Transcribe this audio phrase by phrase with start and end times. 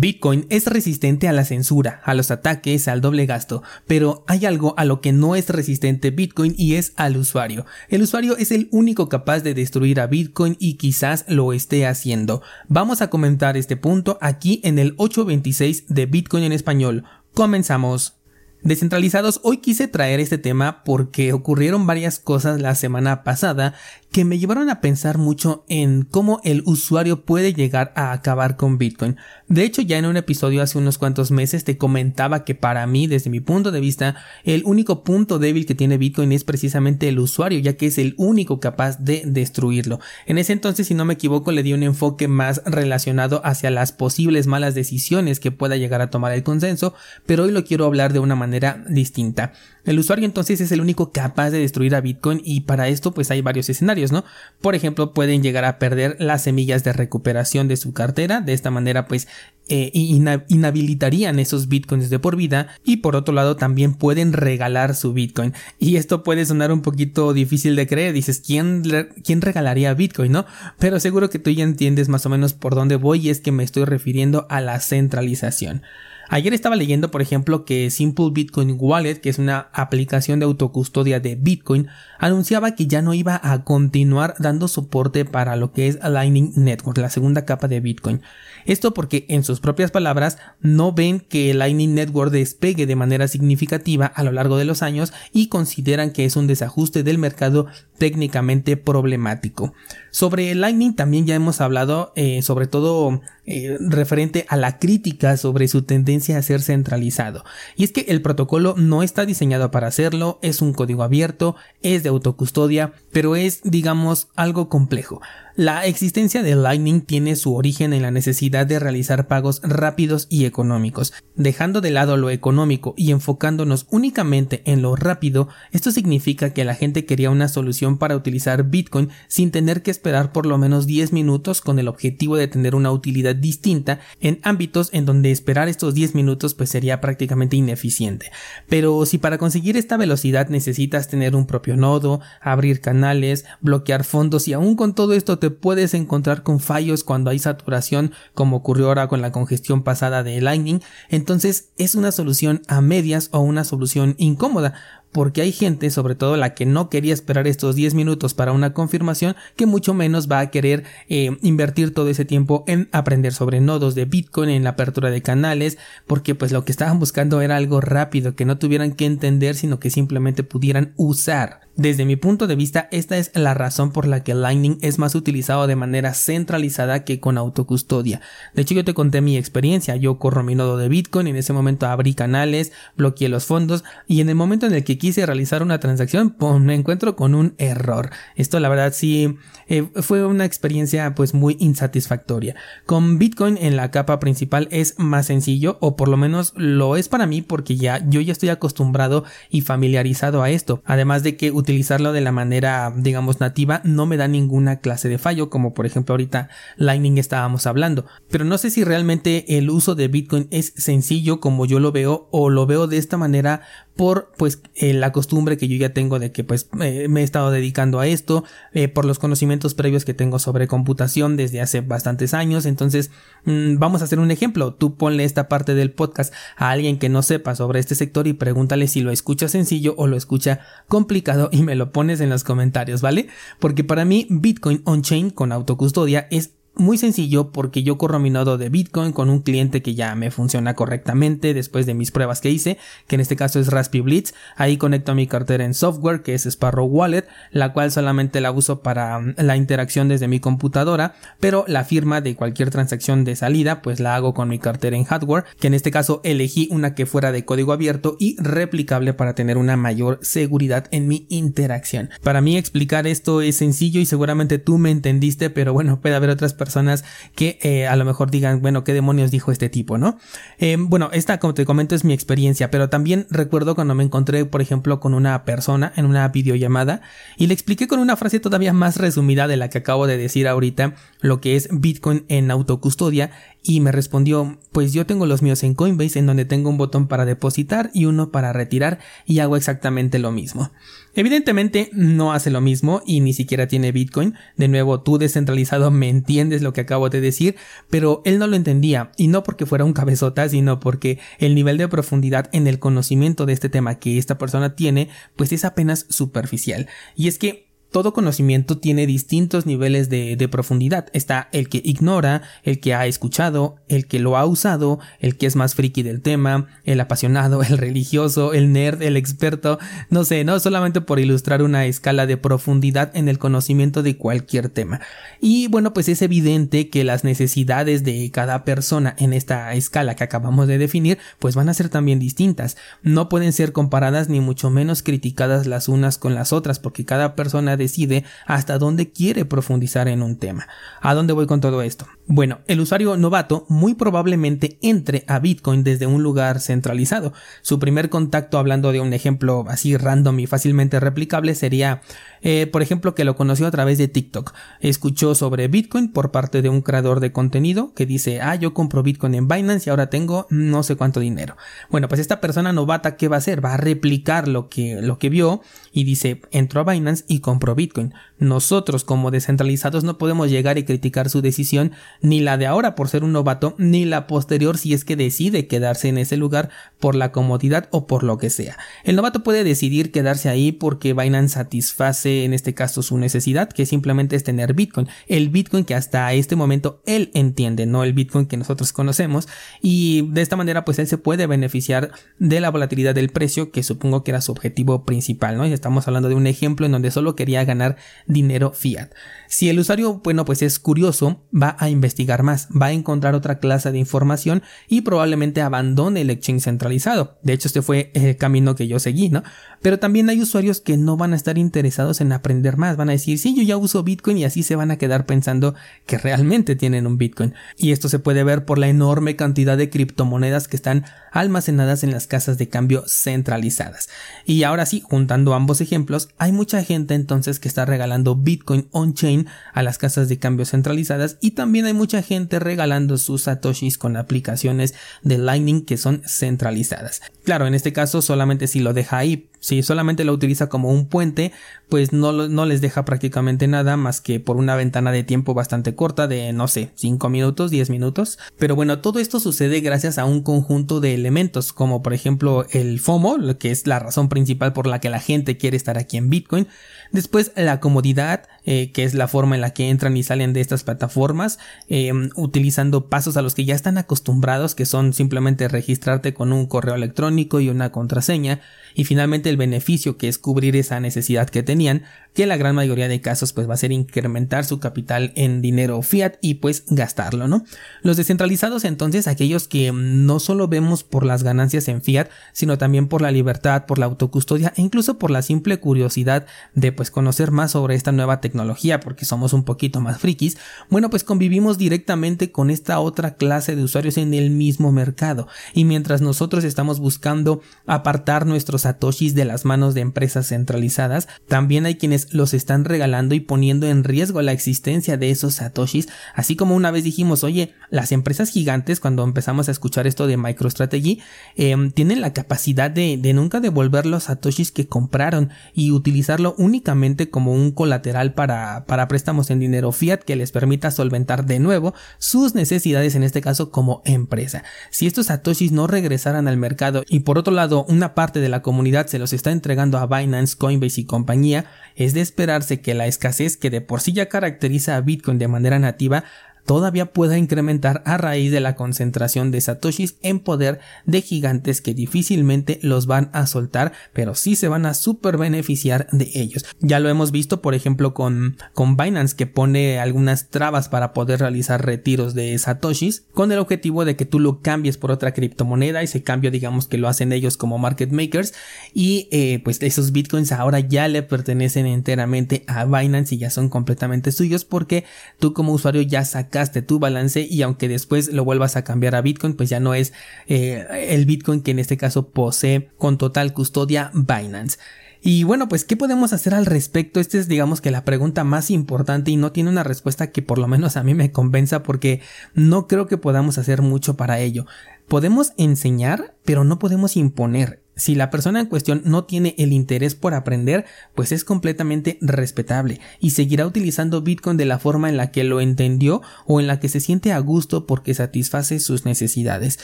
[0.00, 4.74] Bitcoin es resistente a la censura, a los ataques, al doble gasto, pero hay algo
[4.76, 7.66] a lo que no es resistente Bitcoin y es al usuario.
[7.88, 12.42] El usuario es el único capaz de destruir a Bitcoin y quizás lo esté haciendo.
[12.68, 17.02] Vamos a comentar este punto aquí en el 826 de Bitcoin en español.
[17.34, 18.17] Comenzamos.
[18.62, 23.74] Descentralizados, hoy quise traer este tema porque ocurrieron varias cosas la semana pasada
[24.10, 28.78] que me llevaron a pensar mucho en cómo el usuario puede llegar a acabar con
[28.78, 29.16] Bitcoin.
[29.48, 33.06] De hecho, ya en un episodio hace unos cuantos meses te comentaba que para mí,
[33.06, 37.18] desde mi punto de vista, el único punto débil que tiene Bitcoin es precisamente el
[37.18, 40.00] usuario, ya que es el único capaz de destruirlo.
[40.26, 43.92] En ese entonces, si no me equivoco, le di un enfoque más relacionado hacia las
[43.92, 46.94] posibles malas decisiones que pueda llegar a tomar el consenso,
[47.26, 48.47] pero hoy lo quiero hablar de una manera
[48.88, 49.52] distinta.
[49.84, 53.30] El usuario entonces es el único capaz de destruir a Bitcoin y para esto pues
[53.30, 54.24] hay varios escenarios, ¿no?
[54.60, 58.70] Por ejemplo, pueden llegar a perder las semillas de recuperación de su cartera, de esta
[58.70, 59.28] manera pues
[59.70, 62.68] eh, inhabilitarían esos bitcoins de por vida.
[62.84, 65.54] Y por otro lado también pueden regalar su bitcoin.
[65.78, 68.12] Y esto puede sonar un poquito difícil de creer.
[68.12, 68.82] Dices quién
[69.24, 70.46] quién regalaría bitcoin no
[70.78, 73.52] pero seguro que tú ya entiendes más o menos por dónde voy y es que
[73.52, 75.82] me estoy refiriendo a la centralización
[76.30, 81.20] Ayer estaba leyendo, por ejemplo, que Simple Bitcoin Wallet, que es una aplicación de autocustodia
[81.20, 85.98] de Bitcoin, anunciaba que ya no iba a continuar dando soporte para lo que es
[86.02, 88.20] Lightning Network, la segunda capa de Bitcoin.
[88.66, 94.04] Esto porque, en sus propias palabras, no ven que Lightning Network despegue de manera significativa
[94.04, 98.76] a lo largo de los años y consideran que es un desajuste del mercado técnicamente
[98.76, 99.72] problemático.
[100.18, 105.68] Sobre Lightning también ya hemos hablado, eh, sobre todo eh, referente a la crítica sobre
[105.68, 107.44] su tendencia a ser centralizado.
[107.76, 112.02] Y es que el protocolo no está diseñado para hacerlo, es un código abierto, es
[112.02, 115.20] de autocustodia, pero es, digamos, algo complejo.
[115.58, 120.44] La existencia de Lightning tiene su origen en la necesidad de realizar pagos rápidos y
[120.44, 121.12] económicos.
[121.34, 126.76] Dejando de lado lo económico y enfocándonos únicamente en lo rápido, esto significa que la
[126.76, 131.12] gente quería una solución para utilizar Bitcoin sin tener que esperar por lo menos 10
[131.12, 135.92] minutos con el objetivo de tener una utilidad distinta en ámbitos en donde esperar estos
[135.92, 138.30] 10 minutos pues sería prácticamente ineficiente.
[138.68, 144.46] Pero si para conseguir esta velocidad necesitas tener un propio nodo, abrir canales, bloquear fondos
[144.46, 148.88] y aún con todo esto te puedes encontrar con fallos cuando hay saturación, como ocurrió
[148.88, 153.64] ahora con la congestión pasada de Lightning, entonces es una solución a medias o una
[153.64, 154.74] solución incómoda,
[155.12, 158.72] porque hay gente, sobre todo la que no quería esperar estos 10 minutos para una
[158.72, 163.60] confirmación, que mucho menos va a querer eh, invertir todo ese tiempo en aprender sobre
[163.60, 167.56] nodos de Bitcoin, en la apertura de canales, porque pues lo que estaban buscando era
[167.56, 171.68] algo rápido, que no tuvieran que entender, sino que simplemente pudieran usar.
[171.78, 175.14] Desde mi punto de vista, esta es la razón por la que Lightning es más
[175.14, 178.20] utilizado de manera centralizada que con autocustodia.
[178.52, 179.94] De hecho, yo te conté mi experiencia.
[179.94, 184.20] Yo corro mi nodo de Bitcoin, en ese momento abrí canales, bloqueé los fondos y
[184.20, 188.10] en el momento en el que quise realizar una transacción, me encuentro con un error.
[188.36, 189.36] Esto la verdad sí
[189.68, 192.54] eh, fue una experiencia pues muy insatisfactoria.
[192.86, 197.08] Con Bitcoin en la capa principal es más sencillo o por lo menos lo es
[197.08, 200.82] para mí porque ya yo ya estoy acostumbrado y familiarizado a esto.
[200.84, 205.18] Además de que utilizarlo de la manera, digamos, nativa no me da ninguna clase de
[205.18, 208.06] fallo, como por ejemplo ahorita Lightning estábamos hablando.
[208.30, 212.28] Pero no sé si realmente el uso de Bitcoin es sencillo como yo lo veo
[212.30, 213.62] o lo veo de esta manera
[213.98, 217.50] por pues eh, la costumbre que yo ya tengo de que pues me he estado
[217.50, 222.32] dedicando a esto, eh, por los conocimientos previos que tengo sobre computación desde hace bastantes
[222.32, 222.64] años.
[222.64, 223.10] Entonces,
[223.44, 224.72] mm, vamos a hacer un ejemplo.
[224.72, 228.34] Tú ponle esta parte del podcast a alguien que no sepa sobre este sector y
[228.34, 232.44] pregúntale si lo escucha sencillo o lo escucha complicado y me lo pones en los
[232.44, 233.26] comentarios, ¿vale?
[233.58, 238.56] Porque para mí Bitcoin on-chain con autocustodia es muy sencillo porque yo corro mi nodo
[238.56, 242.50] de Bitcoin con un cliente que ya me funciona correctamente después de mis pruebas que
[242.50, 244.34] hice, que en este caso es Raspberry Blitz.
[244.56, 248.80] Ahí conecto mi cartera en software que es Sparrow Wallet, la cual solamente la uso
[248.80, 253.82] para mm, la interacción desde mi computadora, pero la firma de cualquier transacción de salida
[253.82, 257.06] pues la hago con mi cartera en hardware, que en este caso elegí una que
[257.06, 262.10] fuera de código abierto y replicable para tener una mayor seguridad en mi interacción.
[262.22, 266.30] Para mí explicar esto es sencillo y seguramente tú me entendiste, pero bueno, puede haber
[266.30, 267.02] otras personas personas
[267.34, 270.18] que eh, a lo mejor digan, bueno, ¿qué demonios dijo este tipo, no?
[270.58, 274.44] Eh, bueno, esta, como te comento, es mi experiencia, pero también recuerdo cuando me encontré,
[274.44, 277.00] por ejemplo, con una persona en una videollamada
[277.38, 280.46] y le expliqué con una frase todavía más resumida de la que acabo de decir
[280.46, 283.30] ahorita lo que es Bitcoin en autocustodia
[283.62, 287.08] y me respondió pues yo tengo los míos en Coinbase en donde tengo un botón
[287.08, 290.70] para depositar y uno para retirar y hago exactamente lo mismo.
[291.14, 294.34] Evidentemente no hace lo mismo y ni siquiera tiene Bitcoin.
[294.56, 297.56] De nuevo, tú descentralizado me entiendes lo que acabo de decir,
[297.90, 301.76] pero él no lo entendía y no porque fuera un cabezota, sino porque el nivel
[301.78, 306.06] de profundidad en el conocimiento de este tema que esta persona tiene pues es apenas
[306.08, 306.88] superficial.
[307.16, 311.08] Y es que todo conocimiento tiene distintos niveles de, profundidad.
[311.12, 315.46] Está el que ignora, el que ha escuchado, el que lo ha usado, el que
[315.46, 319.78] es más friki del tema, el apasionado, el religioso, el nerd, el experto,
[320.10, 324.68] no sé, no solamente por ilustrar una escala de profundidad en el conocimiento de cualquier
[324.68, 325.00] tema.
[325.40, 330.24] Y bueno, pues es evidente que las necesidades de cada persona en esta escala que
[330.24, 332.76] acabamos de definir, pues van a ser también distintas.
[333.02, 337.34] No pueden ser comparadas ni mucho menos criticadas las unas con las otras, porque cada
[337.34, 340.68] persona decide hasta dónde quiere profundizar en un tema.
[341.00, 342.06] ¿A dónde voy con todo esto?
[342.26, 347.32] Bueno, el usuario novato muy probablemente entre a Bitcoin desde un lugar centralizado.
[347.62, 352.02] Su primer contacto, hablando de un ejemplo así random y fácilmente replicable, sería,
[352.42, 354.54] eh, por ejemplo, que lo conoció a través de TikTok.
[354.80, 359.02] Escuchó sobre Bitcoin por parte de un creador de contenido que dice, ah, yo compro
[359.02, 361.56] Bitcoin en Binance y ahora tengo no sé cuánto dinero.
[361.90, 363.64] Bueno, pues esta persona novata, ¿qué va a hacer?
[363.64, 365.62] Va a replicar lo que, lo que vio
[365.92, 368.14] y dice, entró a Binance y compró Bitcoin.
[368.38, 373.08] Nosotros como descentralizados no podemos llegar y criticar su decisión, ni la de ahora por
[373.08, 376.70] ser un novato, ni la posterior si es que decide quedarse en ese lugar
[377.00, 378.78] por la comodidad o por lo que sea.
[379.04, 383.86] El novato puede decidir quedarse ahí porque Binance satisface en este caso su necesidad, que
[383.86, 385.08] simplemente es tener Bitcoin.
[385.26, 389.48] El Bitcoin que hasta este momento él entiende, no el Bitcoin que nosotros conocemos,
[389.82, 393.82] y de esta manera pues él se puede beneficiar de la volatilidad del precio, que
[393.82, 395.66] supongo que era su objetivo principal, ¿no?
[395.66, 397.96] Y estamos hablando de un ejemplo en donde solo quería ganar
[398.26, 399.10] dinero fiat.
[399.48, 403.58] Si el usuario, bueno, pues es curioso, va a investigar más, va a encontrar otra
[403.58, 407.38] clase de información y probablemente abandone el exchange centralizado.
[407.42, 409.42] De hecho, este fue el camino que yo seguí, ¿no?
[409.80, 413.12] Pero también hay usuarios que no van a estar interesados en aprender más, van a
[413.12, 415.74] decir, sí, yo ya uso Bitcoin y así se van a quedar pensando
[416.06, 417.54] que realmente tienen un Bitcoin.
[417.76, 422.10] Y esto se puede ver por la enorme cantidad de criptomonedas que están almacenadas en
[422.10, 424.08] las casas de cambio centralizadas.
[424.44, 429.46] Y ahora sí, juntando ambos ejemplos, hay mucha gente entonces que está regalando Bitcoin on-chain
[429.72, 434.16] a las casas de cambio centralizadas y también hay mucha gente regalando sus satoshis con
[434.16, 437.22] aplicaciones de Lightning que son centralizadas.
[437.44, 441.06] Claro, en este caso solamente si lo deja ahí si solamente lo utiliza como un
[441.06, 441.52] puente,
[441.88, 445.94] pues no, no, les deja prácticamente nada más que por una ventana de tiempo bastante
[445.94, 448.38] corta de, no sé, 5 minutos, 10 minutos.
[448.58, 453.00] Pero bueno, todo esto sucede gracias a un conjunto de elementos, como por ejemplo el
[453.00, 456.30] FOMO, que es la razón principal por la que la gente quiere estar aquí en
[456.30, 456.68] Bitcoin.
[457.10, 460.60] Después la comodidad, eh, que es la forma en la que entran y salen de
[460.60, 461.58] estas plataformas,
[461.88, 466.66] eh, utilizando pasos a los que ya están acostumbrados, que son simplemente registrarte con un
[466.66, 468.60] correo electrónico y una contraseña
[468.94, 473.08] y finalmente el beneficio que es cubrir esa necesidad que tenían, que la gran mayoría
[473.08, 477.48] de casos pues va a ser incrementar su capital en dinero fiat y pues gastarlo,
[477.48, 477.64] ¿no?
[478.02, 483.08] Los descentralizados entonces aquellos que no solo vemos por las ganancias en fiat, sino también
[483.08, 487.50] por la libertad, por la autocustodia e incluso por la simple curiosidad de pues conocer
[487.50, 490.58] más sobre esta nueva tecnología porque somos un poquito más frikis,
[490.90, 495.84] bueno pues convivimos directamente con esta otra clase de usuarios en el mismo mercado y
[495.84, 501.96] mientras nosotros estamos buscando apartar nuestros satoshis de las manos de empresas centralizadas, también hay
[501.96, 506.74] quienes los están regalando y poniendo en riesgo la existencia de esos satoshis, así como
[506.74, 511.20] una vez dijimos, oye, las empresas gigantes, cuando empezamos a escuchar esto de MicroStrategy,
[511.56, 517.30] em, tienen la capacidad de, de nunca devolver los satoshis que compraron y utilizarlo únicamente
[517.30, 521.94] como un colateral para, para préstamos en dinero fiat que les permita solventar de nuevo
[522.18, 524.64] sus necesidades, en este caso como empresa.
[524.90, 528.62] Si estos satoshis no regresaran al mercado y por otro lado una parte de la
[528.62, 531.66] comunidad se los está entregando a Binance, Coinbase y compañía,
[532.08, 535.46] es de esperarse que la escasez que de por sí ya caracteriza a Bitcoin de
[535.46, 536.24] manera nativa
[536.68, 541.94] todavía pueda incrementar a raíz de la concentración de satoshis en poder de gigantes que
[541.94, 546.66] difícilmente los van a soltar, pero sí se van a super beneficiar de ellos.
[546.80, 551.40] Ya lo hemos visto, por ejemplo, con, con Binance que pone algunas trabas para poder
[551.40, 556.02] realizar retiros de satoshis con el objetivo de que tú lo cambies por otra criptomoneda.
[556.02, 558.52] Ese cambio, digamos que lo hacen ellos como market makers
[558.92, 563.70] y eh, pues esos bitcoins ahora ya le pertenecen enteramente a Binance y ya son
[563.70, 565.04] completamente suyos porque
[565.38, 569.22] tú como usuario ya sacas tu balance y aunque después lo vuelvas a cambiar a
[569.22, 570.12] Bitcoin, pues ya no es
[570.46, 574.78] eh, el Bitcoin que en este caso posee con total custodia Binance.
[575.20, 577.18] Y bueno, pues, ¿qué podemos hacer al respecto?
[577.18, 580.58] Esta es, digamos que la pregunta más importante y no tiene una respuesta que por
[580.58, 582.20] lo menos a mí me convenza porque
[582.54, 584.66] no creo que podamos hacer mucho para ello.
[585.08, 587.82] Podemos enseñar, pero no podemos imponer.
[587.96, 590.84] Si la persona en cuestión no tiene el interés por aprender,
[591.14, 595.60] pues es completamente respetable y seguirá utilizando Bitcoin de la forma en la que lo
[595.60, 599.80] entendió o en la que se siente a gusto porque satisface sus necesidades.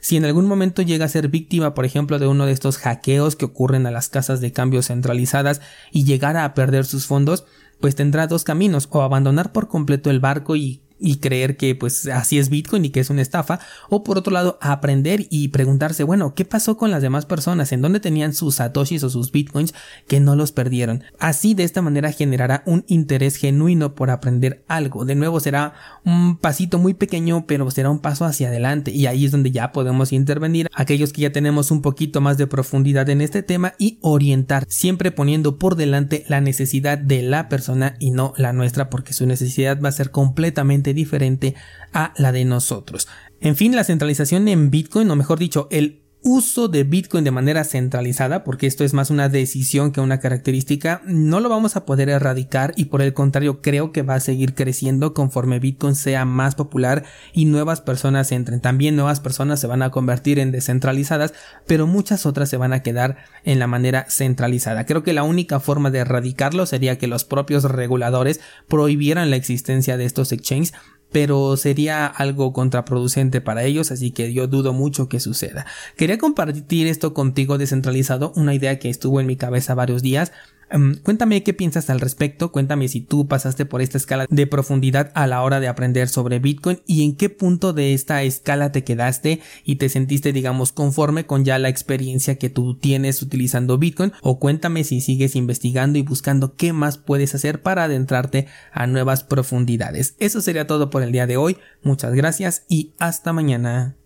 [0.00, 3.36] Si en algún momento llega a ser víctima, por ejemplo, de uno de estos hackeos
[3.36, 5.60] que ocurren a las casas de cambio centralizadas
[5.92, 7.46] y llegara a perder sus fondos,
[7.80, 12.06] pues tendrá dos caminos o abandonar por completo el barco y y creer que pues
[12.06, 16.04] así es Bitcoin y que es una estafa o por otro lado aprender y preguntarse
[16.04, 19.74] bueno qué pasó con las demás personas en dónde tenían sus satoshis o sus bitcoins
[20.06, 25.04] que no los perdieron así de esta manera generará un interés genuino por aprender algo.
[25.04, 25.74] De nuevo será
[26.04, 28.90] un pasito muy pequeño pero será un paso hacia adelante.
[28.90, 32.46] Y ahí es donde ya podemos intervenir aquellos que ya tenemos un poquito más de
[32.46, 37.96] profundidad en este tema y orientar siempre poniendo por delante la necesidad de la persona
[37.98, 41.54] y no la nuestra porque su necesidad va a ser completamente diferente
[41.92, 43.08] a la de nosotros.
[43.40, 47.64] En fin, la centralización en Bitcoin, o mejor dicho, el uso de Bitcoin de manera
[47.64, 52.08] centralizada, porque esto es más una decisión que una característica, no lo vamos a poder
[52.08, 56.54] erradicar y por el contrario creo que va a seguir creciendo conforme Bitcoin sea más
[56.54, 58.60] popular y nuevas personas entren.
[58.60, 61.34] También nuevas personas se van a convertir en descentralizadas,
[61.66, 64.86] pero muchas otras se van a quedar en la manera centralizada.
[64.86, 69.96] Creo que la única forma de erradicarlo sería que los propios reguladores prohibieran la existencia
[69.96, 70.74] de estos exchanges
[71.10, 75.66] pero sería algo contraproducente para ellos, así que yo dudo mucho que suceda.
[75.96, 80.32] Quería compartir esto contigo descentralizado, una idea que estuvo en mi cabeza varios días,
[80.70, 85.10] Em, cuéntame qué piensas al respecto, cuéntame si tú pasaste por esta escala de profundidad
[85.14, 88.84] a la hora de aprender sobre Bitcoin y en qué punto de esta escala te
[88.84, 94.12] quedaste y te sentiste digamos conforme con ya la experiencia que tú tienes utilizando Bitcoin
[94.22, 99.24] o cuéntame si sigues investigando y buscando qué más puedes hacer para adentrarte a nuevas
[99.24, 100.14] profundidades.
[100.18, 103.98] Eso sería todo por el día de hoy, muchas gracias y hasta mañana.